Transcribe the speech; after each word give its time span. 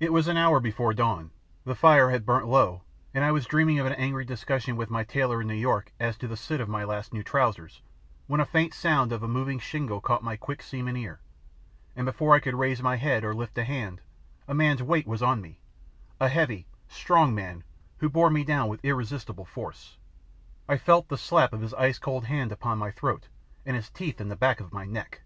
It 0.00 0.14
was 0.14 0.28
an 0.28 0.38
hour 0.38 0.60
before 0.60 0.94
dawn, 0.94 1.30
the 1.66 1.74
fire 1.74 2.08
had 2.10 2.24
burnt 2.24 2.46
low 2.46 2.84
and 3.12 3.22
I 3.22 3.32
was 3.32 3.44
dreaming 3.44 3.78
of 3.78 3.84
an 3.84 3.92
angry 3.92 4.24
discussion 4.24 4.78
with 4.78 4.88
my 4.88 5.04
tailor 5.04 5.42
in 5.42 5.46
New 5.46 5.52
York 5.52 5.92
as 6.00 6.16
to 6.18 6.26
the 6.26 6.38
sit 6.38 6.58
of 6.58 6.70
my 6.70 6.84
last 6.84 7.12
new 7.12 7.22
trousers 7.22 7.82
when 8.26 8.40
a 8.40 8.46
faint 8.46 8.72
sound 8.72 9.12
of 9.12 9.20
moving 9.20 9.58
shingle 9.58 10.00
caught 10.00 10.24
my 10.24 10.36
quick 10.38 10.62
seaman 10.62 10.96
ear, 10.96 11.20
and 11.94 12.06
before 12.06 12.34
I 12.34 12.40
could 12.40 12.54
raise 12.54 12.82
my 12.82 12.96
head 12.96 13.24
or 13.24 13.34
lift 13.34 13.58
a 13.58 13.64
hand, 13.64 14.00
a 14.48 14.54
man's 14.54 14.82
weight 14.82 15.06
was 15.06 15.22
on 15.22 15.42
me 15.42 15.60
a 16.18 16.30
heavy, 16.30 16.66
strong 16.88 17.34
man 17.34 17.62
who 17.98 18.08
bore 18.08 18.30
me 18.30 18.44
down 18.44 18.68
with 18.70 18.82
irresistible 18.82 19.44
force. 19.44 19.98
I 20.66 20.78
felt 20.78 21.08
the 21.10 21.18
slap 21.18 21.52
of 21.52 21.60
his 21.60 21.74
ice 21.74 21.98
cold 21.98 22.24
hand 22.24 22.52
upon 22.52 22.78
my 22.78 22.90
throat 22.90 23.28
and 23.66 23.76
his 23.76 23.90
teeth 23.90 24.18
in 24.18 24.30
the 24.30 24.34
back 24.34 24.60
of 24.60 24.72
my 24.72 24.86
neck! 24.86 25.20